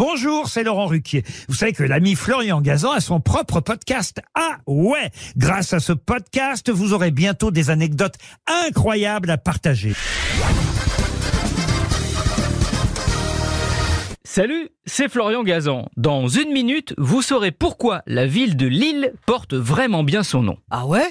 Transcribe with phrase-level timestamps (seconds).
[0.00, 1.24] Bonjour, c'est Laurent Ruquier.
[1.46, 4.22] Vous savez que l'ami Florian Gazan a son propre podcast.
[4.34, 8.14] Ah ouais Grâce à ce podcast, vous aurez bientôt des anecdotes
[8.46, 9.92] incroyables à partager.
[14.24, 15.90] Salut, c'est Florian Gazan.
[15.98, 20.56] Dans une minute, vous saurez pourquoi la ville de Lille porte vraiment bien son nom.
[20.70, 21.10] Ah ouais?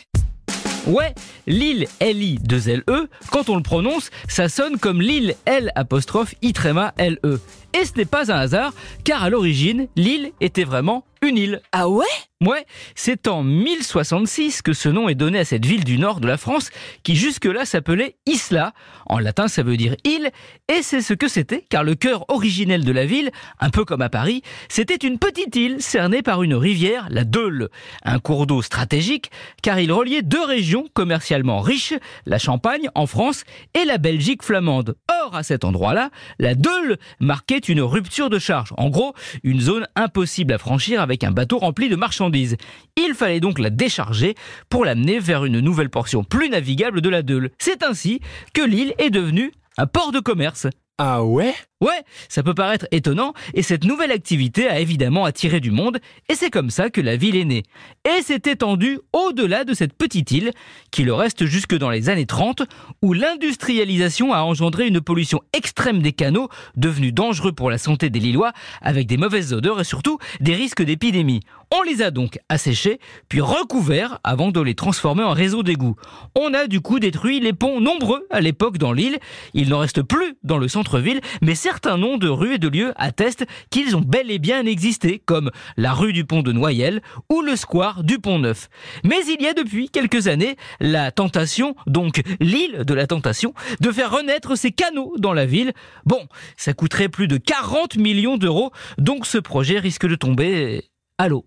[0.88, 1.14] Ouais,
[1.46, 7.40] Lille L-I-2-L-E, quand on le prononce, ça sonne comme Lille L apostrophe I tréma L-E.
[7.80, 11.06] Et ce n'est pas un hasard, car à l'origine, l'île était vraiment
[11.38, 11.62] île.
[11.72, 12.06] Ah ouais?
[12.42, 12.66] Ouais,
[12.96, 16.38] c'est en 1066 que ce nom est donné à cette ville du nord de la
[16.38, 16.70] France
[17.04, 18.74] qui jusque-là s'appelait Isla.
[19.08, 20.32] En latin, ça veut dire île,
[20.70, 24.02] et c'est ce que c'était, car le cœur originel de la ville, un peu comme
[24.02, 27.68] à Paris, c'était une petite île cernée par une rivière, la Deule,
[28.04, 31.96] un cours d'eau stratégique, car il reliait deux régions commercialement riches,
[32.26, 33.44] la Champagne en France
[33.74, 34.96] et la Belgique flamande.
[35.36, 38.74] À cet endroit-là, la Deule marquait une rupture de charge.
[38.78, 42.58] En gros, une zone impossible à franchir avec un bateau rempli de marchandises.
[42.98, 44.36] Il fallait donc la décharger
[44.70, 47.52] pour l'amener vers une nouvelle portion plus navigable de la Deule.
[47.58, 48.20] C'est ainsi
[48.54, 50.68] que l'île est devenue un port de commerce.
[50.98, 51.54] Ah ouais?
[51.82, 56.36] Ouais, ça peut paraître étonnant, et cette nouvelle activité a évidemment attiré du monde, et
[56.36, 57.64] c'est comme ça que la ville est née.
[58.04, 60.52] Et s'est étendue au-delà de cette petite île,
[60.92, 62.64] qui le reste jusque dans les années 30,
[63.02, 68.20] où l'industrialisation a engendré une pollution extrême des canaux, devenus dangereux pour la santé des
[68.20, 71.40] Lillois, avec des mauvaises odeurs et surtout des risques d'épidémie.
[71.72, 73.00] On les a donc asséchés,
[73.30, 75.96] puis recouverts avant de les transformer en réseau d'égouts.
[76.36, 79.20] On a du coup détruit les ponts nombreux à l'époque dans l'île,
[79.54, 82.94] il n'en reste plus dans le centre-ville, mais certains noms de rues et de lieux
[82.96, 87.44] attestent qu'ils ont bel et bien existé, comme la rue du pont de Noyelles ou
[87.44, 88.70] le square du pont Neuf.
[89.04, 93.92] Mais il y a depuis quelques années la tentation, donc l'île de la tentation, de
[93.92, 95.74] faire renaître ces canaux dans la ville.
[96.08, 96.26] Bon,
[96.58, 100.86] ça coûterait plus de 40 millions d'euros, donc ce projet risque de tomber
[101.20, 101.46] à l'eau.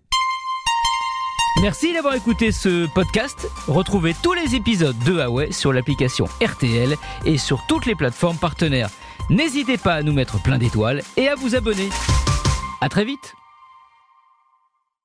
[1.61, 3.45] Merci d'avoir écouté ce podcast.
[3.67, 6.95] Retrouvez tous les épisodes de Huawei sur l'application RTL
[7.25, 8.89] et sur toutes les plateformes partenaires.
[9.29, 11.89] N'hésitez pas à nous mettre plein d'étoiles et à vous abonner.
[12.81, 13.35] À très vite